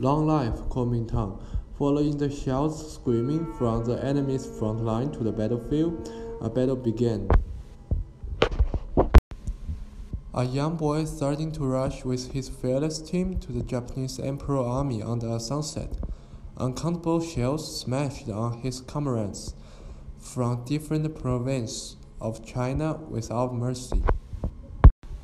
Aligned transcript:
Long 0.00 0.28
life 0.28 0.54
Kuomintang. 0.70 1.42
Following 1.76 2.18
the 2.18 2.30
shouts 2.30 2.92
screaming 2.92 3.52
from 3.54 3.84
the 3.84 4.00
enemy's 4.00 4.46
front 4.46 4.84
line 4.84 5.10
to 5.10 5.24
the 5.24 5.32
battlefield, 5.32 6.08
a 6.40 6.48
battle 6.48 6.76
began. 6.76 7.28
A 10.32 10.44
young 10.44 10.76
boy 10.76 11.04
starting 11.04 11.50
to 11.50 11.64
rush 11.64 12.04
with 12.04 12.30
his 12.30 12.48
fearless 12.48 13.00
team 13.00 13.40
to 13.40 13.50
the 13.50 13.64
Japanese 13.64 14.20
Emperor 14.20 14.60
army 14.60 15.02
under 15.02 15.34
a 15.34 15.40
sunset. 15.40 15.98
Uncountable 16.56 17.20
shells 17.20 17.80
smashed 17.80 18.28
on 18.28 18.58
his 18.60 18.80
comrades 18.80 19.54
from 20.20 20.64
different 20.64 21.12
provinces 21.20 21.96
of 22.20 22.46
China 22.46 23.00
without 23.10 23.52
mercy. 23.52 24.04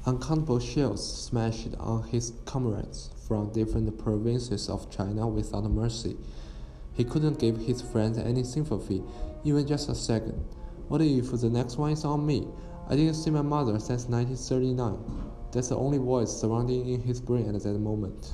Uncountable 0.06 0.58
shells 0.58 1.24
smashed 1.24 1.74
on 1.80 2.02
his 2.08 2.34
comrades 2.44 3.08
from 3.26 3.50
different 3.54 3.98
provinces 3.98 4.68
of 4.68 4.90
China 4.90 5.26
without 5.26 5.64
mercy. 5.64 6.14
He 6.92 7.04
couldn't 7.04 7.38
give 7.38 7.56
his 7.56 7.80
friends 7.80 8.18
any 8.18 8.44
sympathy, 8.44 9.02
even 9.44 9.66
just 9.66 9.88
a 9.88 9.94
second. 9.94 10.44
What 10.88 11.00
if 11.00 11.30
the 11.32 11.48
next 11.48 11.78
one 11.78 11.92
is 11.92 12.04
on 12.04 12.26
me? 12.26 12.46
I 12.90 12.96
didn't 12.96 13.14
see 13.14 13.30
my 13.30 13.40
mother 13.40 13.78
since 13.78 14.04
1939. 14.04 14.98
That's 15.52 15.68
the 15.68 15.76
only 15.78 15.96
voice 15.96 16.38
surrounding 16.38 16.86
in 16.86 17.00
his 17.00 17.22
brain 17.22 17.54
at 17.54 17.62
that 17.62 17.78
moment. 17.78 18.30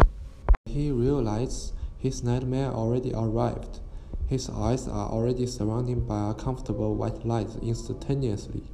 He 0.65 0.91
realized 0.91 1.75
his 1.99 2.25
nightmare 2.25 2.73
already 2.73 3.13
arrived. 3.15 3.79
His 4.27 4.51
eyes 4.51 4.89
are 4.89 5.09
already 5.09 5.47
surrounded 5.47 6.09
by 6.09 6.31
a 6.31 6.35
comfortable 6.35 6.97
white 6.97 7.25
light 7.25 7.51
instantaneously. 7.63 8.65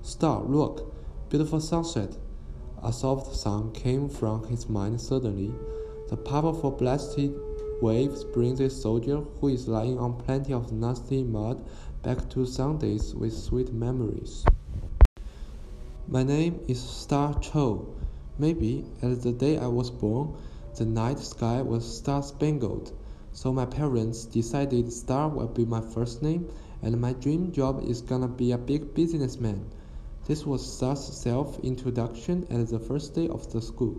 Stop, 0.00 0.48
look! 0.48 0.94
Beautiful 1.32 1.60
sunset! 1.60 2.18
A 2.82 2.92
soft 2.92 3.34
sound 3.34 3.72
came 3.72 4.10
from 4.10 4.44
his 4.48 4.68
mind 4.68 5.00
suddenly. 5.00 5.50
The 6.10 6.16
powerful 6.18 6.72
blasted 6.72 7.34
waves 7.80 8.22
bring 8.22 8.56
the 8.56 8.68
soldier 8.68 9.22
who 9.40 9.48
is 9.48 9.66
lying 9.66 9.98
on 9.98 10.18
plenty 10.18 10.52
of 10.52 10.72
nasty 10.72 11.22
mud 11.24 11.64
back 12.02 12.28
to 12.28 12.44
Sundays 12.44 13.14
with 13.14 13.32
sweet 13.32 13.72
memories. 13.72 14.44
My 16.06 16.22
name 16.22 16.60
is 16.68 16.82
Star 16.82 17.38
Cho. 17.40 17.94
Maybe 18.38 18.84
at 19.00 19.22
the 19.22 19.32
day 19.32 19.56
I 19.56 19.68
was 19.68 19.90
born, 19.90 20.36
the 20.76 20.84
night 20.84 21.18
sky 21.18 21.62
was 21.62 21.96
star 21.96 22.22
spangled. 22.22 22.92
So 23.32 23.54
my 23.54 23.64
parents 23.64 24.26
decided 24.26 24.92
Star 24.92 25.30
will 25.30 25.48
be 25.48 25.64
my 25.64 25.80
first 25.80 26.22
name, 26.22 26.50
and 26.82 27.00
my 27.00 27.14
dream 27.14 27.52
job 27.52 27.82
is 27.88 28.02
gonna 28.02 28.28
be 28.28 28.52
a 28.52 28.58
big 28.58 28.92
businessman. 28.92 29.70
This 30.24 30.46
was 30.46 30.64
Star's 30.64 31.00
self 31.00 31.58
introduction 31.64 32.46
at 32.48 32.68
the 32.68 32.78
first 32.78 33.14
day 33.14 33.28
of 33.28 33.52
the 33.52 33.60
school. 33.60 33.96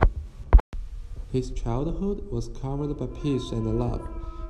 His 1.31 1.51
childhood 1.51 2.31
was 2.31 2.47
covered 2.47 2.97
by 2.97 3.07
peace 3.21 3.51
and 3.51 3.77
love. 3.77 4.07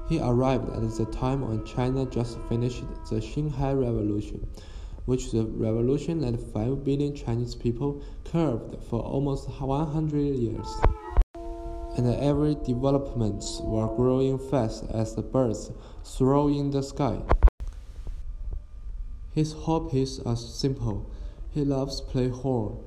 He 0.07 0.19
arrived 0.19 0.69
at 0.69 0.81
the 0.97 1.05
time 1.05 1.41
when 1.41 1.65
China 1.65 2.05
just 2.05 2.37
finished 2.47 2.83
the 3.09 3.15
Xinhai 3.15 3.73
Revolution, 3.73 4.47
which 5.05 5.31
the 5.31 5.45
revolution 5.45 6.21
led 6.21 6.39
5 6.39 6.83
billion 6.83 7.15
Chinese 7.15 7.55
people 7.55 8.03
curved 8.25 8.83
for 8.83 9.01
almost 9.01 9.49
100 9.49 10.17
years 10.35 10.67
and 11.95 12.07
every 12.15 12.55
developments 12.55 13.59
were 13.63 13.87
growing 13.95 14.37
fast 14.37 14.83
as 14.91 15.15
the 15.15 15.21
birds 15.21 15.71
soar 16.03 16.49
in 16.49 16.71
the 16.71 16.81
sky. 16.81 17.21
His 19.33 19.53
hobbies 19.53 20.19
are 20.19 20.35
simple. 20.35 21.09
He 21.53 21.63
loves 21.63 22.01
play 22.01 22.29
horn. 22.29 22.77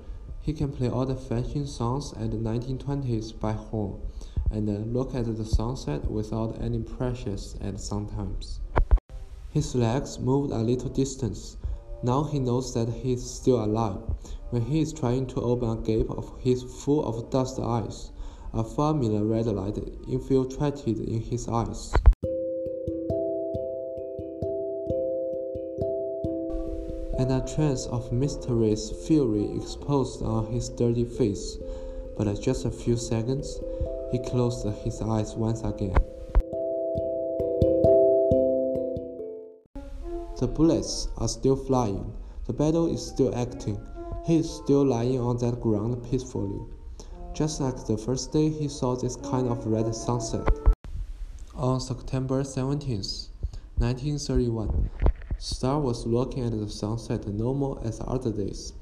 He 0.40 0.52
can 0.52 0.72
play 0.72 0.88
all 0.88 1.06
the 1.06 1.14
fashion 1.14 1.68
songs 1.68 2.12
at 2.14 2.32
the 2.32 2.36
1920s 2.36 3.38
by 3.38 3.52
horn, 3.52 4.00
and 4.50 4.92
look 4.92 5.14
at 5.14 5.36
the 5.36 5.44
sunset 5.44 6.10
without 6.10 6.60
any 6.60 6.80
pressures 6.80 7.56
at 7.60 7.78
sometimes. 7.78 8.58
His 9.50 9.76
legs 9.76 10.18
moved 10.18 10.50
a 10.50 10.58
little 10.58 10.88
distance. 10.88 11.56
Now 12.02 12.24
he 12.24 12.40
knows 12.40 12.74
that 12.74 12.88
he 12.88 13.12
is 13.12 13.30
still 13.30 13.64
alive. 13.64 14.00
When 14.50 14.62
he 14.62 14.80
is 14.80 14.92
trying 14.92 15.28
to 15.28 15.40
open 15.42 15.70
a 15.70 15.76
gap 15.76 16.10
of 16.10 16.32
his 16.40 16.64
full 16.64 17.04
of 17.04 17.30
dust 17.30 17.60
eyes, 17.60 18.10
a 18.52 18.64
familiar 18.64 19.24
red 19.24 19.46
light 19.46 19.78
infiltrated 20.08 20.98
in 20.98 21.20
his 21.20 21.46
eyes. 21.46 22.00
And 27.18 27.32
a 27.32 27.40
trace 27.54 27.86
of 27.86 28.12
mysterious 28.12 28.90
fury 29.06 29.50
exposed 29.56 30.22
on 30.22 30.46
his 30.52 30.68
dirty 30.68 31.04
face. 31.04 31.56
But 32.16 32.40
just 32.40 32.64
a 32.64 32.70
few 32.70 32.96
seconds, 32.96 33.60
he 34.12 34.18
closed 34.18 34.66
his 34.84 35.00
eyes 35.02 35.34
once 35.34 35.62
again. 35.62 35.96
The 40.38 40.46
bullets 40.46 41.08
are 41.18 41.28
still 41.28 41.56
flying. 41.56 42.12
The 42.46 42.52
battle 42.52 42.92
is 42.92 43.04
still 43.04 43.34
acting. 43.34 43.80
He 44.26 44.36
is 44.36 44.50
still 44.50 44.84
lying 44.84 45.20
on 45.20 45.38
that 45.38 45.60
ground 45.60 46.04
peacefully 46.10 46.60
just 47.36 47.60
like 47.60 47.76
the 47.84 47.98
first 47.98 48.32
day 48.32 48.48
he 48.48 48.66
saw 48.66 48.96
this 48.96 49.14
kind 49.16 49.46
of 49.46 49.66
red 49.66 49.94
sunset. 49.94 50.48
On 51.54 51.78
September 51.78 52.42
17, 52.42 52.96
1931, 53.76 54.88
Star 55.38 55.80
was 55.80 56.06
looking 56.06 56.44
at 56.44 56.52
the 56.52 56.68
sunset 56.68 57.26
normal 57.26 57.80
as 57.84 58.00
other 58.06 58.32
days. 58.32 58.72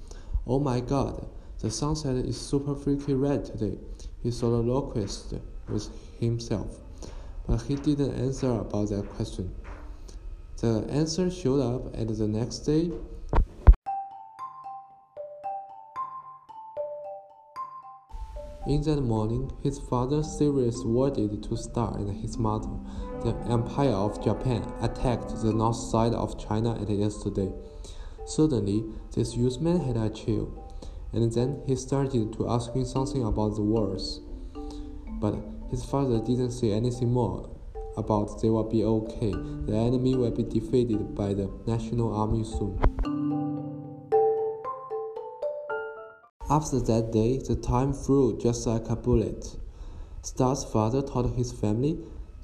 Oh 0.46 0.60
my 0.60 0.80
god, 0.80 1.26
the 1.60 1.70
sunset 1.70 2.16
is 2.16 2.40
super 2.40 2.74
freaky 2.74 3.14
red 3.14 3.44
today, 3.44 3.78
he 4.22 4.30
soliloquized 4.30 5.34
with 5.68 5.88
himself. 6.20 6.78
But 7.46 7.62
he 7.62 7.76
didn't 7.76 8.14
answer 8.14 8.50
about 8.50 8.90
that 8.90 9.08
question. 9.10 9.54
The 10.58 10.86
answer 10.88 11.30
showed 11.30 11.60
up 11.60 11.98
at 11.98 12.08
the 12.08 12.28
next 12.28 12.60
day 12.60 12.92
In 18.66 18.80
that 18.82 19.02
morning, 19.02 19.52
his 19.62 19.78
father 19.78 20.22
seriously 20.22 20.86
worded 20.86 21.42
to 21.42 21.54
Star 21.54 21.98
and 21.98 22.22
his 22.22 22.38
mother. 22.38 22.70
The 23.24 23.34
Empire 23.50 23.88
of 23.88 24.22
Japan 24.22 24.70
attacked 24.82 25.40
the 25.40 25.50
north 25.50 25.76
side 25.76 26.12
of 26.12 26.38
China 26.38 26.78
at 26.78 26.90
yesterday. 26.90 27.50
Suddenly, 28.26 28.84
this 29.14 29.34
youth 29.34 29.62
man 29.62 29.80
had 29.80 29.96
a 29.96 30.10
chill, 30.10 30.52
and 31.10 31.32
then 31.32 31.62
he 31.66 31.74
started 31.74 32.34
to 32.34 32.50
ask 32.50 32.74
him 32.74 32.84
something 32.84 33.24
about 33.24 33.56
the 33.56 33.62
wars. 33.62 34.20
But 35.20 35.36
his 35.70 35.82
father 35.82 36.18
didn't 36.18 36.50
say 36.50 36.72
anything 36.72 37.10
more 37.10 37.48
about 37.96 38.42
they 38.42 38.50
will 38.50 38.68
be 38.68 38.84
okay. 38.84 39.32
The 39.32 39.74
enemy 39.74 40.16
will 40.16 40.30
be 40.30 40.42
defeated 40.42 41.14
by 41.14 41.32
the 41.32 41.50
national 41.66 42.14
army 42.14 42.44
soon. 42.44 42.78
After 46.50 46.78
that 46.78 47.10
day, 47.10 47.38
the 47.38 47.56
time 47.56 47.94
flew 47.94 48.38
just 48.38 48.66
like 48.66 48.90
a 48.90 48.96
bullet. 48.96 49.56
Star's 50.20 50.62
father 50.62 51.00
told 51.00 51.34
his 51.36 51.52
family 51.52 51.98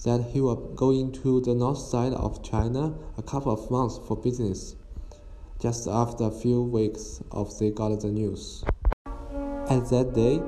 that 0.04 0.30
he 0.32 0.40
was 0.40 0.58
going 0.76 1.12
to 1.12 1.40
the 1.42 1.54
north 1.54 1.78
side 1.78 2.12
of 2.14 2.42
China 2.42 2.94
a 3.18 3.22
couple 3.22 3.52
of 3.52 3.70
months 3.70 3.98
for 4.06 4.16
business. 4.16 4.76
Just 5.60 5.86
after 5.86 6.24
a 6.24 6.30
few 6.30 6.62
weeks 6.62 7.22
of 7.30 7.58
they 7.58 7.70
got 7.70 8.00
the 8.00 8.08
news. 8.08 8.64
At 9.68 9.90
that 9.90 10.14
day, 10.14 10.40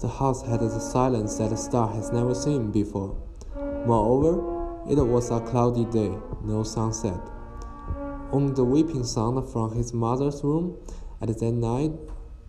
the 0.00 0.08
house 0.08 0.42
had 0.42 0.60
the 0.60 0.80
silence 0.80 1.36
that 1.36 1.56
Star 1.58 1.92
has 1.92 2.10
never 2.10 2.34
seen 2.34 2.70
before. 2.70 3.16
Moreover, 3.86 4.90
it 4.90 4.96
was 4.96 5.30
a 5.30 5.40
cloudy 5.40 5.84
day, 5.84 6.12
no 6.42 6.62
sunset. 6.62 7.20
Only 8.32 8.54
the 8.54 8.64
weeping 8.64 9.04
sound 9.04 9.46
from 9.50 9.74
his 9.74 9.92
mother's 9.92 10.42
room 10.42 10.78
at 11.20 11.28
that 11.28 11.52
night 11.52 11.92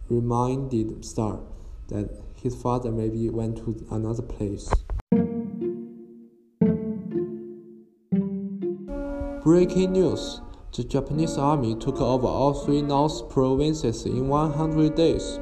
reminded 0.08 1.04
Star 1.04 1.42
that 1.90 2.10
his 2.36 2.56
father 2.56 2.92
maybe 2.92 3.30
went 3.30 3.58
to 3.58 3.86
another 3.92 4.24
place. 4.24 4.86
Breaking 9.44 9.94
news 9.94 10.40
The 10.78 10.84
Japanese 10.84 11.36
army 11.36 11.74
took 11.74 12.00
over 12.00 12.28
all 12.28 12.54
three 12.54 12.84
north 12.84 13.28
provinces 13.32 14.06
in 14.06 14.28
100 14.28 14.94
days. 14.94 15.40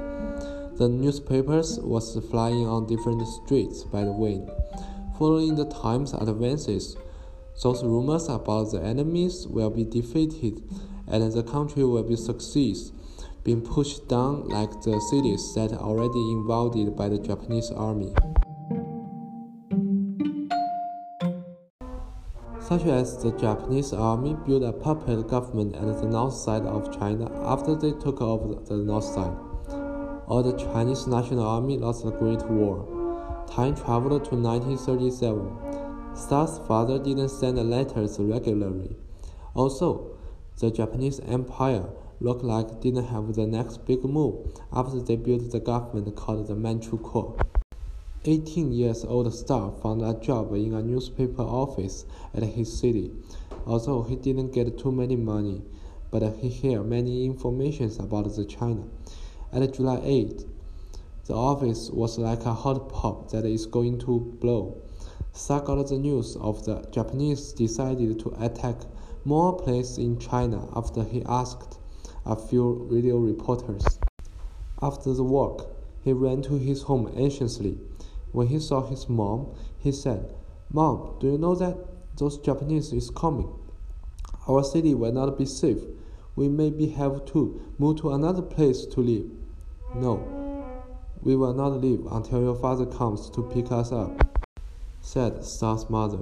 The 0.77 0.87
newspapers 0.87 1.77
was 1.81 2.17
flying 2.31 2.65
on 2.65 2.87
different 2.87 3.27
streets 3.27 3.83
by 3.83 4.05
the 4.05 4.13
wind. 4.13 4.49
Following 5.17 5.55
the 5.55 5.65
time's 5.65 6.13
advances, 6.13 6.95
those 7.61 7.83
rumors 7.83 8.29
about 8.29 8.71
the 8.71 8.81
enemies 8.81 9.45
will 9.45 9.69
be 9.69 9.83
defeated 9.83 10.63
and 11.05 11.33
the 11.33 11.43
country 11.43 11.83
will 11.83 12.03
be 12.03 12.15
success 12.15 12.93
being 13.43 13.61
pushed 13.61 14.07
down 14.07 14.47
like 14.47 14.71
the 14.83 14.97
cities 15.11 15.53
that 15.55 15.73
already 15.73 16.31
invaded 16.31 16.95
by 16.95 17.09
the 17.09 17.19
Japanese 17.19 17.69
army. 17.71 18.13
Such 22.69 22.85
as 22.85 23.17
the 23.17 23.31
Japanese 23.31 23.93
army 23.93 24.37
built 24.45 24.61
a 24.61 24.71
puppet 24.71 25.27
government 25.27 25.75
at 25.75 26.01
the 26.01 26.05
north 26.05 26.35
side 26.35 26.67
of 26.67 26.95
China 26.95 27.27
after 27.43 27.73
they 27.73 27.93
took 27.93 28.21
over 28.21 28.63
the 28.63 28.77
north 28.77 29.05
side. 29.05 29.35
Or 30.27 30.43
the 30.43 30.55
Chinese 30.55 31.07
National 31.07 31.47
Army 31.47 31.79
lost 31.79 32.03
the 32.03 32.11
Great 32.11 32.45
War. 32.45 32.85
Time 33.49 33.73
traveled 33.73 34.25
to 34.25 34.35
1937. 34.35 36.15
Star's 36.15 36.59
father 36.67 36.99
didn't 36.99 37.29
send 37.29 37.57
letters 37.57 38.19
regularly. 38.19 38.95
Also, 39.55 40.15
the 40.59 40.69
Japanese 40.69 41.19
Empire 41.21 41.89
looked 42.19 42.43
like 42.43 42.81
didn't 42.81 43.07
have 43.07 43.33
the 43.33 43.47
next 43.47 43.83
big 43.87 44.03
move 44.03 44.45
after 44.71 45.01
they 45.01 45.15
built 45.15 45.49
the 45.49 45.59
government 45.59 46.15
called 46.15 46.45
the 46.45 46.55
Manchu 46.55 46.99
Manchukuo. 46.99 47.58
18 48.25 48.73
years 48.73 49.05
old 49.05 49.33
Star 49.33 49.71
found 49.71 50.01
a 50.01 50.13
job 50.19 50.53
in 50.53 50.73
a 50.73 50.81
newspaper 50.81 51.41
office 51.41 52.03
at 52.33 52.43
his 52.43 52.77
city. 52.77 53.11
Although 53.65 54.03
he 54.03 54.17
didn't 54.17 54.51
get 54.51 54.77
too 54.77 54.91
many 54.91 55.15
money, 55.15 55.61
but 56.11 56.23
he 56.39 56.49
heard 56.49 56.85
many 56.85 57.25
informations 57.25 57.97
about 57.97 58.35
the 58.35 58.43
China. 58.43 58.83
At 59.53 59.73
July 59.73 60.01
8, 60.03 60.45
the 61.27 61.33
office 61.33 61.89
was 61.91 62.17
like 62.17 62.43
a 62.45 62.53
hot 62.53 62.89
pop 62.89 63.31
that 63.31 63.45
is 63.45 63.65
going 63.65 63.99
to 63.99 64.19
blow. 64.41 64.81
Star 65.31 65.61
got 65.61 65.87
the 65.87 65.97
news 65.97 66.35
of 66.41 66.65
the 66.65 66.85
Japanese 66.91 67.53
decided 67.53 68.19
to 68.19 68.35
attack 68.37 68.81
more 69.23 69.55
places 69.55 69.97
in 69.97 70.19
China 70.19 70.67
after 70.75 71.05
he 71.05 71.23
asked 71.25 71.79
a 72.25 72.35
few 72.35 72.85
radio 72.91 73.17
reporters. 73.17 73.97
After 74.81 75.13
the 75.13 75.23
work, 75.23 75.67
he 76.03 76.11
ran 76.11 76.41
to 76.41 76.57
his 76.57 76.81
home 76.81 77.09
anxiously. 77.15 77.77
When 78.31 78.47
he 78.47 78.59
saw 78.59 78.85
his 78.85 79.09
mom, 79.09 79.55
he 79.77 79.91
said, 79.91 80.33
Mom, 80.71 81.17
do 81.19 81.27
you 81.31 81.37
know 81.37 81.55
that 81.55 81.77
those 82.17 82.37
Japanese 82.37 82.93
is 82.93 83.09
coming? 83.09 83.51
Our 84.47 84.63
city 84.63 84.93
will 84.93 85.11
not 85.11 85.37
be 85.37 85.45
safe. 85.45 85.79
We 86.35 86.47
maybe 86.47 86.87
have 86.89 87.25
to 87.25 87.73
move 87.77 87.97
to 88.01 88.11
another 88.11 88.41
place 88.41 88.85
to 88.85 89.01
live. 89.01 89.25
No, 89.95 90.83
we 91.21 91.35
will 91.35 91.53
not 91.53 91.81
leave 91.81 92.05
until 92.11 92.41
your 92.41 92.55
father 92.55 92.85
comes 92.85 93.29
to 93.31 93.43
pick 93.43 93.71
us 93.71 93.91
up, 93.91 94.11
said 95.01 95.43
Star's 95.43 95.89
mother. 95.89 96.19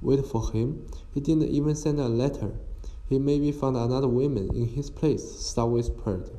Wait 0.00 0.24
for 0.24 0.50
him. 0.52 0.86
He 1.12 1.20
didn't 1.20 1.48
even 1.48 1.74
send 1.74 2.00
a 2.00 2.08
letter. 2.08 2.52
He 3.04 3.18
maybe 3.18 3.52
found 3.52 3.76
another 3.76 4.08
woman 4.08 4.54
in 4.54 4.68
his 4.68 4.88
place, 4.88 5.22
Star 5.40 5.66
whispered. 5.66 6.30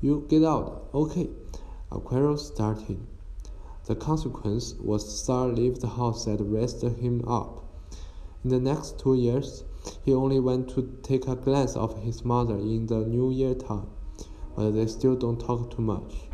You 0.00 0.26
get 0.28 0.44
out, 0.44 0.90
okay. 0.92 1.30
A 1.90 1.98
quarrel 1.98 2.36
started. 2.36 3.06
The 3.86 3.94
consequence 3.94 4.74
was 4.80 5.20
Star 5.20 5.48
left 5.48 5.82
the 5.82 5.88
house 5.88 6.24
that 6.24 6.42
raised 6.42 6.82
him 6.82 7.22
up. 7.26 7.64
In 8.42 8.48
the 8.48 8.58
next 8.58 8.98
two 8.98 9.14
years, 9.14 9.64
he 10.02 10.14
only 10.14 10.40
went 10.40 10.70
to 10.70 10.88
take 11.02 11.28
a 11.28 11.36
glance 11.36 11.76
of 11.76 11.98
his 11.98 12.24
mother 12.24 12.56
in 12.56 12.86
the 12.86 13.04
New 13.04 13.30
Year 13.30 13.54
time, 13.54 13.88
but 14.56 14.70
they 14.70 14.86
still 14.86 15.16
don't 15.16 15.38
talk 15.38 15.70
too 15.70 15.82
much. 15.82 16.30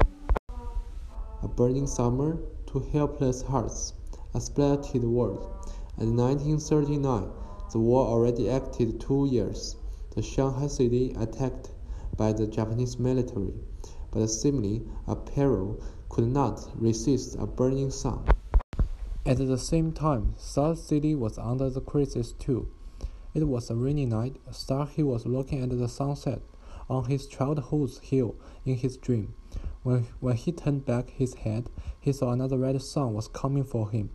A 1.43 1.49
burning 1.49 1.89
summer, 1.89 2.41
two 2.67 2.81
helpless 2.93 3.43
hearts, 3.43 3.95
a 4.33 4.41
splattered 4.41 5.03
world. 5.03 5.49
In 5.99 6.17
1939, 6.17 7.31
the 7.73 7.79
war 7.81 8.07
already 8.07 8.49
acted 8.49 9.01
two 9.01 9.27
years. 9.27 9.75
The 10.15 10.23
Shanghai 10.23 10.69
city 10.69 11.15
attacked 11.19 11.71
by 12.17 12.33
the 12.33 12.47
Japanese 12.47 12.99
military, 13.01 13.55
but 14.13 14.27
seemingly 14.29 14.83
a 15.09 15.17
peril 15.17 15.81
could 16.11 16.27
not 16.27 16.69
resist 16.75 17.37
a 17.39 17.47
burning 17.47 17.91
sun. 17.91 18.25
At 19.25 19.39
the 19.39 19.57
same 19.57 19.93
time, 19.93 20.35
South 20.37 20.79
City 20.79 21.15
was 21.15 21.39
under 21.39 21.71
the 21.71 21.81
crisis 21.81 22.33
too. 22.33 22.69
It 23.33 23.45
was 23.45 23.71
a 23.71 23.77
rainy 23.77 24.07
night. 24.07 24.37
Star 24.51 24.87
he 24.87 25.05
was 25.05 25.25
looking 25.25 25.63
at 25.63 25.71
the 25.71 25.89
sunset 25.89 26.43
on 26.89 27.05
his 27.05 27.29
childhood's 27.29 28.01
hill 28.01 28.35
in 28.67 28.75
his 28.77 28.97
dream. 28.97 29.35
When, 29.85 30.07
when 30.19 30.37
he 30.37 30.51
turned 30.51 30.85
back 30.85 31.11
his 31.11 31.35
head, 31.35 31.71
he 32.01 32.13
saw 32.13 32.33
another 32.33 32.59
red 32.59 32.83
sun 32.83 33.15
was 33.15 33.29
coming 33.29 33.65
for 33.65 33.91
him. 33.91 34.11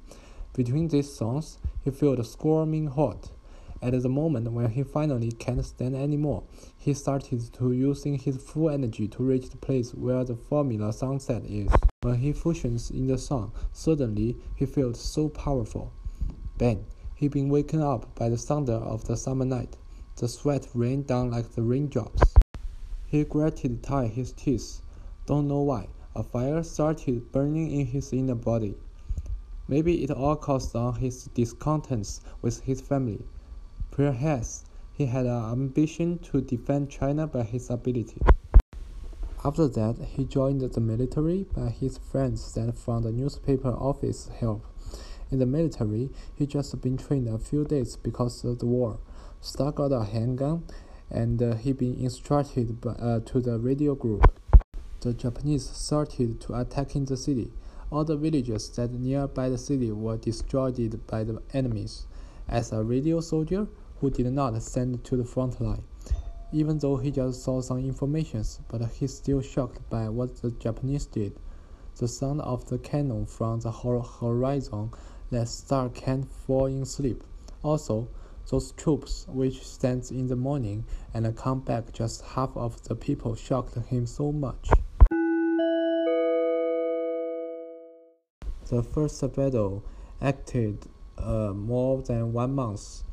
Between 0.54 0.90
these 0.90 1.14
suns, 1.14 1.60
he 1.84 1.92
felt 1.92 2.24
squirming 2.26 2.88
hot. 2.88 3.32
At 3.86 4.02
the 4.02 4.10
moment 4.10 4.52
when 4.52 4.72
he 4.72 4.82
finally 4.82 5.32
can't 5.32 5.64
stand 5.64 5.96
anymore, 5.96 6.42
he 6.76 6.96
started 6.96 7.54
to 7.54 7.72
using 7.72 8.18
his 8.18 8.38
full 8.38 8.72
energy 8.72 9.08
to 9.10 9.22
reach 9.22 9.52
the 9.52 9.58
place 9.58 9.94
where 9.94 10.24
the 10.24 10.36
formula 10.36 10.92
sunset 10.92 11.46
is. 11.46 11.84
When 12.02 12.16
he 12.16 12.34
functions 12.34 12.90
in 12.90 13.06
the 13.06 13.20
sun, 13.20 13.52
suddenly 13.72 14.40
he 14.56 14.66
felt 14.66 14.96
so 14.98 15.30
powerful. 15.30 15.94
Bang! 16.58 16.88
He'd 17.14 17.30
been 17.34 17.48
waken 17.48 17.80
up 17.80 18.16
by 18.16 18.30
the 18.30 18.38
thunder 18.38 18.74
of 18.74 19.04
the 19.06 19.16
summer 19.16 19.46
night. 19.46 19.78
The 20.16 20.30
sweat 20.30 20.68
rained 20.74 21.06
down 21.06 21.30
like 21.30 21.52
the 21.52 21.62
raindrops. 21.62 22.40
He 23.06 23.24
gritted 23.24 23.84
tight 23.84 24.14
his 24.14 24.32
teeth. 24.32 24.82
Don't 25.28 25.48
know 25.48 25.62
why. 25.62 25.90
A 26.16 26.24
fire 26.24 26.64
started 26.64 27.32
burning 27.32 27.70
in 27.70 27.86
his 27.86 28.12
inner 28.12 28.34
body. 28.34 28.78
Maybe 29.68 30.04
it 30.04 30.10
all 30.10 30.38
caused 30.38 30.76
on 30.76 30.96
his 30.96 31.26
discontents 31.26 32.22
with 32.42 32.62
his 32.62 32.82
family. 32.82 33.26
Perhaps 33.96 34.66
he 34.92 35.06
had 35.06 35.26
an 35.26 35.54
ambition 35.54 36.20
to 36.20 36.42
defend 36.42 36.90
China 36.90 37.28
by 37.28 37.44
his 37.44 37.70
ability. 37.70 38.20
After 39.46 39.70
that, 39.70 39.96
he 40.18 40.26
joined 40.26 40.60
the 40.60 40.82
military 40.82 41.46
by 41.56 41.70
his 41.70 41.98
friends 41.98 42.54
that 42.56 42.78
from 42.78 43.04
the 43.04 43.14
newspaper 43.14 43.70
office 43.70 44.30
help. 44.38 44.66
In 45.32 45.40
the 45.40 45.46
military, 45.46 46.10
he 46.36 46.46
just 46.46 46.82
been 46.82 46.98
trained 46.98 47.30
a 47.30 47.38
few 47.38 47.64
days 47.64 47.96
because 47.96 48.44
of 48.44 48.60
the 48.60 48.66
war. 48.66 49.00
Star 49.40 49.72
got 49.72 49.94
a 49.94 50.04
handgun, 50.04 50.66
and 51.10 51.42
uh, 51.42 51.56
he 51.56 51.72
been 51.72 51.96
instructed 51.96 52.82
by, 52.82 52.92
uh, 52.92 53.22
to 53.22 53.40
the 53.40 53.58
radio 53.60 53.96
group. 53.96 54.30
The 55.00 55.14
Japanese 55.14 55.70
started 55.70 56.42
to 56.42 56.60
attack 56.60 56.98
in 56.98 57.06
the 57.06 57.16
city. 57.16 57.54
All 57.92 58.04
the 58.04 58.18
villages 58.18 58.68
that 58.72 58.92
nearby 58.92 59.48
the 59.48 59.58
city 59.58 59.94
were 59.94 60.18
destroyed 60.18 61.08
by 61.08 61.24
the 61.24 61.42
enemies. 61.54 62.08
As 62.50 62.74
a 62.74 62.84
radio 62.84 63.22
soldier 63.22 63.68
who 64.00 64.10
did 64.10 64.32
not 64.32 64.62
send 64.62 65.04
to 65.06 65.16
the 65.16 65.24
front 65.24 65.60
line, 65.62 65.84
even 66.52 66.80
though 66.80 66.98
he 66.98 67.12
just 67.12 67.44
saw 67.44 67.62
some 67.62 67.80
informations, 67.80 68.60
but 68.68 68.82
he's 68.92 69.16
still 69.16 69.42
shocked 69.42 69.90
by 69.90 70.10
what 70.10 70.42
the 70.42 70.52
Japanese 70.52 71.06
did. 71.06 71.38
The 71.98 72.08
sound 72.08 72.42
of 72.42 72.68
the 72.68 72.78
cannon 72.78 73.26
from 73.26 73.62
the 73.62 73.72
horizon 73.72 74.92
let 75.32 75.48
Star 75.48 75.90
can't 75.90 76.30
fall 76.32 76.66
in 76.66 76.86
sleep. 76.86 77.24
Also, 77.64 78.10
those 78.50 78.74
troops 78.74 79.26
which 79.28 79.66
stands 79.66 80.12
in 80.12 80.28
the 80.28 80.36
morning 80.36 80.86
and 81.14 81.36
come 81.36 81.62
back 81.62 81.92
just 81.94 82.24
half 82.24 82.56
of 82.56 82.84
the 82.84 82.96
people 82.96 83.36
shocked 83.36 83.76
him 83.76 84.06
so 84.06 84.32
much. 84.32 84.70
The 88.70 88.84
first 88.84 89.22
battle 89.36 89.84
acted 90.22 90.86
uh, 91.18 91.54
more 91.54 92.02
than 92.02 92.34
one 92.34 92.54
month. 92.56 93.04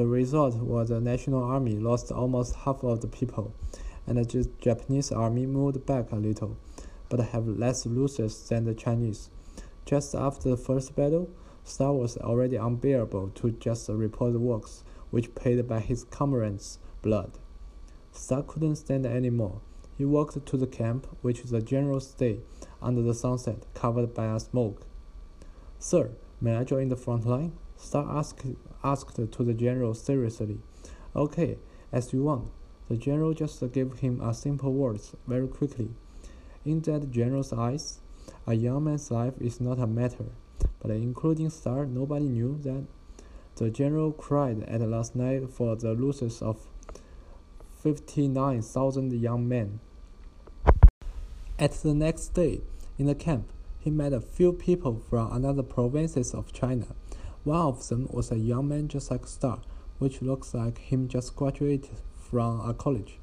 The 0.00 0.06
result 0.06 0.54
was 0.54 0.88
the 0.88 0.98
National 0.98 1.44
Army 1.44 1.76
lost 1.76 2.10
almost 2.10 2.54
half 2.54 2.82
of 2.82 3.02
the 3.02 3.06
people, 3.06 3.52
and 4.06 4.16
the 4.16 4.48
Japanese 4.58 5.12
army 5.12 5.44
moved 5.44 5.84
back 5.84 6.10
a 6.10 6.16
little, 6.16 6.56
but 7.10 7.20
have 7.20 7.46
less 7.46 7.84
losses 7.84 8.48
than 8.48 8.64
the 8.64 8.72
Chinese. 8.72 9.28
Just 9.84 10.14
after 10.14 10.48
the 10.48 10.56
first 10.56 10.96
battle, 10.96 11.28
Star 11.64 11.92
was 11.92 12.16
already 12.16 12.56
unbearable 12.56 13.28
to 13.34 13.50
just 13.50 13.90
report 13.90 14.40
works, 14.40 14.84
which 15.10 15.34
paid 15.34 15.68
by 15.68 15.80
his 15.80 16.04
comrades' 16.04 16.78
blood. 17.02 17.38
Star 18.10 18.42
couldn't 18.42 18.76
stand 18.76 19.04
anymore. 19.04 19.60
He 19.98 20.06
walked 20.06 20.46
to 20.46 20.56
the 20.56 20.66
camp, 20.66 21.08
which 21.20 21.42
the 21.42 21.60
general 21.60 22.00
stayed 22.00 22.40
under 22.80 23.02
the 23.02 23.12
sunset, 23.12 23.66
covered 23.74 24.14
by 24.14 24.34
a 24.34 24.40
smoke. 24.40 24.86
Sir, 25.78 26.12
may 26.40 26.56
I 26.56 26.64
join 26.64 26.88
the 26.88 26.96
front 26.96 27.26
line? 27.26 27.52
Star 27.76 28.16
asked, 28.16 28.46
asked 28.82 29.16
to 29.16 29.44
the 29.44 29.54
general 29.54 29.94
seriously. 29.94 30.58
Okay, 31.14 31.58
as 31.92 32.12
you 32.12 32.22
want. 32.22 32.50
The 32.88 32.96
general 32.96 33.34
just 33.34 33.60
gave 33.72 33.98
him 34.00 34.20
a 34.20 34.34
simple 34.34 34.72
words 34.72 35.14
very 35.26 35.46
quickly. 35.46 35.90
In 36.64 36.80
that 36.82 37.10
general's 37.10 37.52
eyes, 37.52 38.00
a 38.46 38.54
young 38.54 38.84
man's 38.84 39.10
life 39.10 39.34
is 39.40 39.60
not 39.60 39.78
a 39.78 39.86
matter. 39.86 40.26
But 40.80 40.90
including 40.90 41.50
Star, 41.50 41.86
nobody 41.86 42.26
knew 42.26 42.58
that 42.62 42.84
the 43.56 43.70
general 43.70 44.12
cried 44.12 44.62
at 44.64 44.80
last 44.80 45.14
night 45.14 45.50
for 45.50 45.76
the 45.76 45.92
losses 45.92 46.42
of 46.42 46.66
59,000 47.82 49.12
young 49.12 49.48
men. 49.48 49.80
At 51.58 51.72
the 51.72 51.94
next 51.94 52.28
day, 52.28 52.62
in 52.98 53.06
the 53.06 53.14
camp, 53.14 53.52
he 53.78 53.90
met 53.90 54.12
a 54.12 54.20
few 54.20 54.52
people 54.52 55.02
from 55.08 55.32
another 55.32 55.62
provinces 55.62 56.34
of 56.34 56.52
China. 56.52 56.86
One 57.44 57.60
of 57.60 57.88
them 57.88 58.06
was 58.10 58.30
a 58.30 58.38
young 58.38 58.68
man 58.68 58.88
just 58.88 59.10
like 59.10 59.26
Star, 59.26 59.60
which 59.98 60.20
looks 60.20 60.52
like 60.52 60.78
him 60.78 61.08
just 61.08 61.36
graduated 61.36 61.96
from 62.16 62.60
a 62.68 62.74
college. 62.74 63.18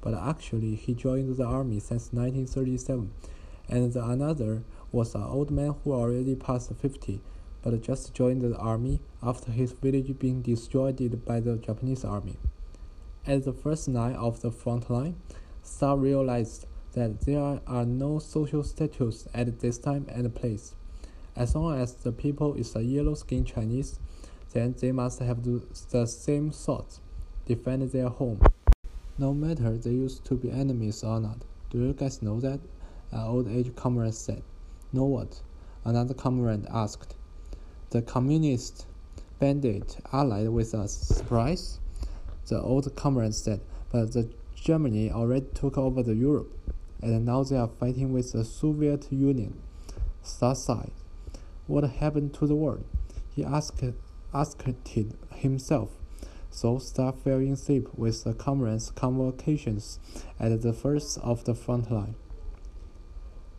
But 0.00 0.14
actually, 0.14 0.74
he 0.74 0.94
joined 0.94 1.36
the 1.36 1.44
army 1.44 1.78
since 1.78 2.12
1937. 2.12 3.12
And 3.68 3.92
the 3.92 4.04
another 4.04 4.64
was 4.90 5.14
an 5.14 5.22
old 5.22 5.52
man 5.52 5.76
who 5.84 5.92
already 5.92 6.34
passed 6.34 6.72
50, 6.74 7.20
but 7.62 7.80
just 7.80 8.12
joined 8.12 8.42
the 8.42 8.56
army 8.56 9.00
after 9.22 9.52
his 9.52 9.70
village 9.72 10.18
being 10.18 10.42
destroyed 10.42 11.24
by 11.24 11.38
the 11.38 11.56
Japanese 11.56 12.04
army. 12.04 12.38
At 13.24 13.44
the 13.44 13.52
first 13.52 13.86
night 13.86 14.16
of 14.16 14.40
the 14.40 14.50
front 14.50 14.90
line, 14.90 15.16
Star 15.62 15.96
realized 15.96 16.66
that 16.94 17.20
there 17.20 17.60
are 17.66 17.84
no 17.84 18.18
social 18.18 18.64
status 18.64 19.28
at 19.32 19.60
this 19.60 19.78
time 19.78 20.06
and 20.08 20.34
place. 20.34 20.74
As 21.36 21.54
long 21.54 21.80
as 21.80 21.94
the 21.94 22.12
people 22.12 22.54
is 22.54 22.74
a 22.76 22.82
yellow-skinned 22.82 23.46
Chinese, 23.46 23.98
then 24.52 24.74
they 24.80 24.92
must 24.92 25.20
have 25.20 25.42
the 25.44 26.06
same 26.06 26.50
thoughts, 26.50 27.00
defend 27.46 27.90
their 27.92 28.08
home. 28.08 28.40
No 29.16 29.32
matter 29.32 29.76
they 29.76 29.90
used 29.90 30.24
to 30.26 30.34
be 30.34 30.50
enemies 30.50 31.04
or 31.04 31.20
not. 31.20 31.38
Do 31.70 31.78
you 31.78 31.92
guys 31.92 32.20
know 32.20 32.40
that? 32.40 32.60
An 33.12 33.20
old 33.20 33.48
age 33.48 33.74
comrade 33.76 34.14
said. 34.14 34.42
Know 34.92 35.04
what? 35.04 35.40
Another 35.84 36.14
comrade 36.14 36.66
asked. 36.70 37.14
The 37.90 38.02
communist 38.02 38.86
bandit 39.38 39.98
allied 40.12 40.48
with 40.48 40.74
us. 40.74 40.92
Surprise? 40.92 41.78
The 42.48 42.60
old 42.60 42.94
comrade 42.96 43.34
said, 43.34 43.60
but 43.92 44.12
the 44.12 44.28
Germany 44.54 45.10
already 45.10 45.46
took 45.54 45.78
over 45.78 46.02
the 46.02 46.14
Europe, 46.14 46.52
and 47.00 47.24
now 47.24 47.44
they 47.44 47.56
are 47.56 47.68
fighting 47.68 48.12
with 48.12 48.32
the 48.32 48.44
Soviet 48.44 49.10
Union. 49.12 49.60
Star 50.22 50.54
sighed. 50.54 50.90
What 51.70 51.84
happened 51.84 52.34
to 52.34 52.48
the 52.48 52.56
world? 52.56 52.84
He 53.32 53.44
asked, 53.44 53.84
asked 54.34 54.64
himself. 55.36 55.90
So 56.50 56.78
Star 56.80 57.12
fell 57.12 57.38
in 57.38 57.54
sleep 57.54 57.86
with 57.94 58.24
the 58.24 58.34
comrades' 58.34 58.90
convocations 58.90 60.00
at 60.40 60.62
the 60.62 60.72
first 60.72 61.18
of 61.18 61.44
the 61.44 61.54
front 61.54 61.88
line. 61.88 62.16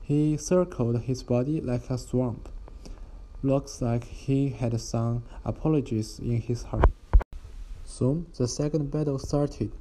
He 0.01 0.35
circled 0.35 1.03
his 1.03 1.23
body 1.23 1.61
like 1.61 1.89
a 1.89 1.97
swamp. 1.97 2.49
Looks 3.43 3.81
like 3.81 4.03
he 4.03 4.49
had 4.49 4.77
some 4.81 5.23
apologies 5.45 6.19
in 6.19 6.41
his 6.41 6.63
heart. 6.63 6.91
Soon 7.85 8.25
the 8.37 8.49
second 8.49 8.91
battle 8.91 9.19
started. 9.19 9.71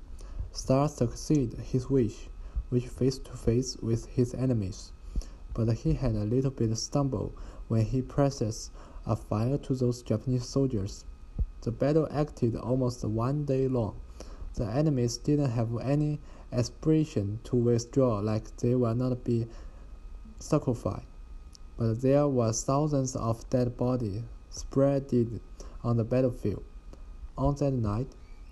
Star 0.53 0.89
succeeded 0.89 1.59
his 1.59 1.91
wish, 1.91 2.29
which 2.69 2.87
face 2.87 3.19
to 3.19 3.33
face 3.33 3.77
with 3.79 4.07
his 4.07 4.35
enemies. 4.35 4.93
But 5.53 5.73
he 5.79 5.95
had 5.95 6.15
a 6.15 6.23
little 6.23 6.53
bit 6.53 6.79
stumble 6.79 7.35
when 7.71 7.87
he 7.87 8.03
presses 8.03 8.71
a 9.07 9.15
fire 9.15 9.57
to 9.57 9.75
those 9.75 10.03
Japanese 10.03 10.47
soldiers. 10.47 11.05
The 11.63 11.71
battle 11.71 12.09
acted 12.11 12.57
almost 12.57 13.05
one 13.05 13.45
day 13.45 13.69
long. 13.69 14.01
The 14.55 14.67
enemies 14.67 15.17
didn't 15.17 15.53
have 15.53 15.71
any 15.79 16.21
aspiration 16.53 17.39
to 17.45 17.57
withdraw 17.57 18.19
like 18.19 18.57
they 18.57 18.75
will 18.75 18.95
not 18.95 19.25
be 19.25 19.47
sacrificed 20.39 21.07
but 21.81 22.03
there 22.03 22.29
were 22.29 22.53
thousands 22.53 23.17
of 23.17 23.49
dead 23.49 23.75
bodies 23.79 24.21
spread 24.51 25.07
on 25.83 25.97
the 25.97 26.05
battlefield. 26.05 26.63
On 27.39 27.55
that 27.55 27.71
night, 27.71 28.09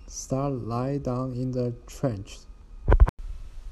Star 0.07 0.49
lay 0.49 0.97
down 0.97 1.33
in 1.33 1.51
the 1.51 1.75
trenches. 1.85 2.47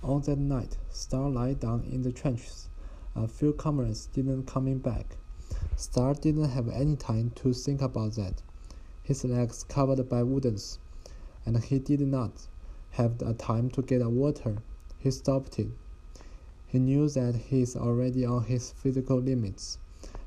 On 0.03 0.21
that 0.21 0.37
night, 0.37 0.77
Star 0.91 1.27
lay 1.27 1.55
down 1.55 1.85
in 1.91 2.03
the 2.03 2.11
trenches. 2.11 2.69
A 3.15 3.27
few 3.27 3.51
comrades 3.51 4.05
didn't 4.05 4.45
coming 4.45 4.77
back. 4.77 5.17
Star 5.79 6.15
didn't 6.15 6.49
have 6.49 6.69
any 6.69 6.95
time 6.95 7.29
to 7.35 7.53
think 7.53 7.83
about 7.83 8.13
that. 8.13 8.41
His 9.03 9.23
legs 9.23 9.63
covered 9.63 10.09
by 10.09 10.23
wounds, 10.23 10.79
and 11.45 11.63
he 11.63 11.77
did 11.77 12.01
not 12.01 12.47
have 12.89 13.21
a 13.21 13.35
time 13.35 13.69
to 13.69 13.83
get 13.83 14.03
water. 14.03 14.57
He 14.97 15.11
stopped 15.11 15.59
it. 15.59 15.67
He 16.65 16.79
knew 16.79 17.07
that 17.09 17.35
he 17.35 17.61
is 17.61 17.75
already 17.75 18.25
on 18.25 18.45
his 18.45 18.71
physical 18.71 19.19
limits, 19.19 19.77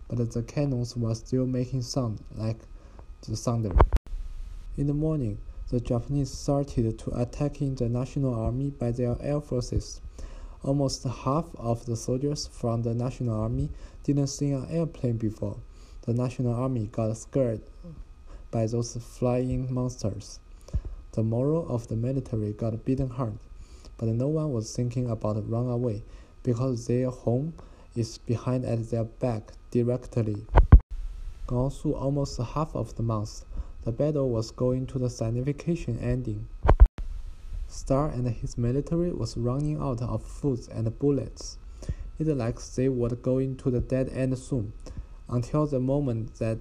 but 0.06 0.30
the 0.30 0.42
cannons 0.44 0.96
were 0.96 1.16
still 1.16 1.46
making 1.46 1.82
sound 1.82 2.20
like 2.36 2.60
the 3.22 3.34
thunder. 3.34 3.76
In 4.76 4.86
the 4.86 4.94
morning, 4.94 5.38
the 5.68 5.80
Japanese 5.80 6.30
started 6.30 6.96
to 7.00 7.20
attacking 7.20 7.74
the 7.74 7.88
National 7.88 8.34
Army 8.34 8.70
by 8.70 8.92
their 8.92 9.16
air 9.20 9.40
forces. 9.40 10.00
Almost 10.62 11.04
half 11.04 11.46
of 11.56 11.86
the 11.86 11.96
soldiers 11.96 12.46
from 12.46 12.82
the 12.82 12.92
National 12.92 13.40
Army 13.40 13.70
didn't 14.04 14.26
see 14.26 14.50
an 14.50 14.66
airplane 14.70 15.16
before. 15.16 15.56
The 16.02 16.12
National 16.12 16.52
Army 16.52 16.90
got 16.92 17.16
scared 17.16 17.62
by 18.50 18.66
those 18.66 18.94
flying 18.96 19.72
monsters. 19.72 20.38
The 21.12 21.22
morale 21.22 21.66
of 21.66 21.88
the 21.88 21.96
military 21.96 22.52
got 22.52 22.84
beaten 22.84 23.08
hard, 23.08 23.38
but 23.96 24.08
no 24.08 24.28
one 24.28 24.52
was 24.52 24.76
thinking 24.76 25.10
about 25.10 25.48
run 25.48 25.68
away 25.68 26.02
because 26.42 26.86
their 26.86 27.08
home 27.08 27.54
is 27.96 28.18
behind 28.18 28.66
at 28.66 28.90
their 28.90 29.04
back 29.04 29.52
directly. 29.70 30.44
Through 31.48 31.94
almost 31.94 32.38
half 32.38 32.76
of 32.76 32.94
the 32.96 33.02
month, 33.02 33.44
the 33.84 33.92
battle 33.92 34.28
was 34.28 34.50
going 34.50 34.86
to 34.88 34.98
the 34.98 35.08
signification 35.08 35.98
ending. 36.00 36.48
Star 37.70 38.08
and 38.08 38.26
his 38.28 38.58
military 38.58 39.12
was 39.12 39.36
running 39.36 39.80
out 39.80 40.02
of 40.02 40.24
food 40.24 40.68
and 40.72 40.98
bullets. 40.98 41.56
It 42.18 42.26
like 42.26 42.60
they 42.74 42.88
were 42.88 43.14
going 43.14 43.56
to 43.58 43.70
the 43.70 43.80
dead 43.80 44.08
end 44.12 44.36
soon, 44.38 44.72
until 45.28 45.66
the 45.66 45.78
moment 45.78 46.34
that 46.40 46.58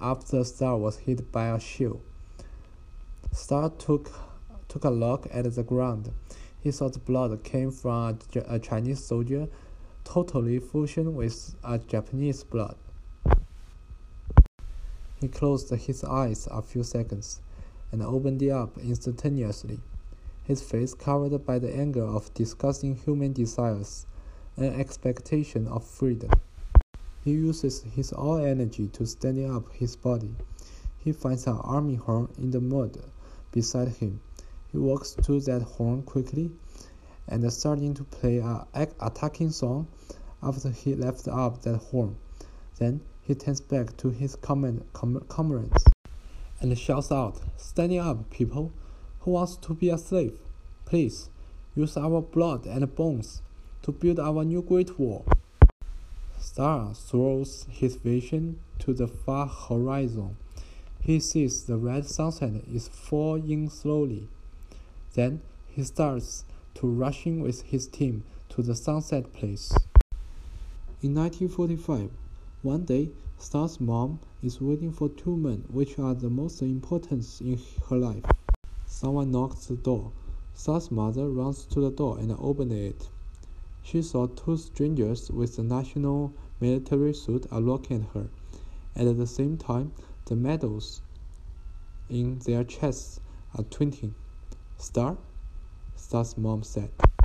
after 0.00 0.44
Star 0.44 0.76
was 0.76 0.98
hit 0.98 1.32
by 1.32 1.48
a 1.48 1.58
shell. 1.58 2.00
Star 3.32 3.70
took 3.70 4.12
took 4.68 4.84
a 4.84 4.90
look 4.90 5.26
at 5.32 5.50
the 5.54 5.62
ground. 5.62 6.12
He 6.60 6.70
thought 6.70 7.04
blood 7.04 7.42
came 7.42 7.70
from 7.70 8.18
a, 8.34 8.54
a 8.54 8.58
Chinese 8.58 9.02
soldier, 9.04 9.48
totally 10.04 10.58
fusion 10.58 11.14
with 11.14 11.54
a 11.64 11.78
Japanese 11.78 12.44
blood. 12.44 12.76
He 15.20 15.28
closed 15.28 15.70
his 15.70 16.04
eyes 16.04 16.46
a 16.50 16.60
few 16.60 16.82
seconds 16.82 17.40
and 17.90 18.02
opened 18.02 18.42
it 18.42 18.50
up 18.50 18.76
instantaneously, 18.78 19.80
his 20.44 20.62
face 20.62 20.94
covered 20.94 21.44
by 21.44 21.58
the 21.58 21.74
anger 21.74 22.04
of 22.04 22.32
disgusting 22.34 22.94
human 22.96 23.32
desires 23.32 24.06
and 24.56 24.66
expectation 24.80 25.66
of 25.66 25.84
freedom. 25.84 26.30
He 27.24 27.32
uses 27.32 27.82
his 27.82 28.12
all 28.12 28.36
energy 28.36 28.88
to 28.88 29.06
steady 29.06 29.44
up 29.44 29.72
his 29.72 29.96
body. 29.96 30.34
He 30.98 31.12
finds 31.12 31.46
an 31.46 31.58
army 31.62 31.96
horn 31.96 32.28
in 32.38 32.50
the 32.50 32.60
mud 32.60 32.98
beside 33.50 33.88
him 33.88 34.20
he 34.74 34.78
walks 34.78 35.12
to 35.12 35.38
that 35.38 35.62
horn 35.62 36.02
quickly 36.02 36.50
and 37.28 37.52
starting 37.52 37.94
to 37.94 38.02
play 38.02 38.38
a 38.38 38.66
attacking 38.98 39.50
song 39.52 39.86
after 40.42 40.68
he 40.68 40.96
left 40.96 41.28
up 41.28 41.62
that 41.62 41.76
horn. 41.76 42.16
Then 42.80 43.00
he 43.22 43.36
turns 43.36 43.60
back 43.60 43.96
to 43.98 44.10
his 44.10 44.34
com 44.34 44.82
comrades 45.28 45.92
and 46.60 46.76
shouts 46.76 47.12
out, 47.12 47.40
Standing 47.56 48.00
up, 48.00 48.30
people! 48.30 48.72
Who 49.24 49.30
wants 49.30 49.56
to 49.56 49.72
be 49.72 49.88
a 49.88 49.96
slave? 49.96 50.36
Please, 50.84 51.30
use 51.74 51.96
our 51.96 52.20
blood 52.20 52.66
and 52.66 52.94
bones 52.94 53.40
to 53.80 53.90
build 53.90 54.20
our 54.20 54.44
new 54.44 54.60
great 54.60 54.98
wall. 54.98 55.24
Star 56.38 56.92
throws 56.92 57.66
his 57.70 57.96
vision 57.96 58.60
to 58.80 58.92
the 58.92 59.08
far 59.08 59.46
horizon. 59.46 60.36
He 61.00 61.20
sees 61.20 61.64
the 61.64 61.78
red 61.78 62.04
sunset 62.04 62.52
is 62.70 62.88
falling 62.88 63.70
slowly. 63.70 64.28
Then 65.14 65.40
he 65.68 65.84
starts 65.84 66.44
to 66.74 66.86
rushing 66.86 67.40
with 67.40 67.62
his 67.62 67.86
team 67.86 68.24
to 68.50 68.60
the 68.60 68.74
sunset 68.74 69.32
place. 69.32 69.74
In 71.02 71.14
1945, 71.14 72.10
one 72.60 72.84
day, 72.84 73.08
Star's 73.38 73.80
mom 73.80 74.20
is 74.42 74.60
waiting 74.60 74.92
for 74.92 75.08
two 75.08 75.34
men 75.34 75.64
which 75.70 75.98
are 75.98 76.12
the 76.12 76.28
most 76.28 76.60
important 76.60 77.24
in 77.40 77.58
her 77.88 77.96
life. 77.96 78.33
Someone 78.96 79.32
knocks 79.32 79.66
the 79.66 79.74
door. 79.74 80.12
Star's 80.54 80.88
mother 80.92 81.28
runs 81.28 81.64
to 81.64 81.80
the 81.80 81.90
door 81.90 82.16
and 82.16 82.30
opens 82.38 82.72
it. 82.72 83.08
She 83.82 84.00
saw 84.02 84.28
two 84.28 84.56
strangers 84.56 85.32
with 85.32 85.56
the 85.56 85.64
national 85.64 86.32
military 86.60 87.12
suit 87.12 87.44
are 87.50 87.60
looking 87.60 88.02
at 88.02 88.08
her. 88.14 88.28
At 88.94 89.16
the 89.16 89.26
same 89.26 89.56
time, 89.56 89.90
the 90.26 90.36
medals 90.36 91.02
in 92.08 92.38
their 92.46 92.62
chests 92.62 93.18
are 93.58 93.64
twinkling. 93.64 94.14
Star? 94.78 95.18
Star's 95.96 96.38
mom 96.38 96.62
said. 96.62 96.92